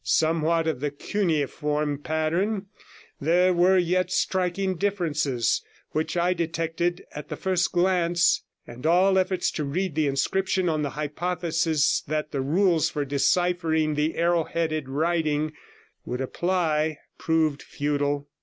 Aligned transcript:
Somewhat 0.03 0.65
of 0.65 0.79
the 0.79 0.89
cuneiform 0.89 1.99
pattern, 1.99 2.65
there 3.19 3.53
were 3.53 3.77
yet 3.77 4.09
striking 4.11 4.75
differences, 4.75 5.63
which 5.91 6.17
I 6.17 6.33
detected 6.33 7.05
at 7.11 7.29
the 7.29 7.35
first 7.35 7.71
glance, 7.71 8.41
and 8.65 8.87
all 8.87 9.19
efforts 9.19 9.51
to 9.51 9.63
read 9.63 9.93
the 9.93 10.07
inscription 10.07 10.67
on 10.69 10.81
the 10.81 10.89
hypothesis 10.97 12.01
that 12.07 12.31
the 12.31 12.41
rules 12.41 12.89
for 12.89 13.05
deciphering 13.05 13.93
the 13.93 14.15
arrow 14.15 14.45
headed 14.45 14.89
writing 14.89 15.53
would 16.03 16.19
apply 16.19 16.97
proved 17.19 17.61
futile. 17.61 18.27